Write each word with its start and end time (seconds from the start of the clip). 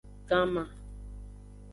Ganma. 0.29 0.67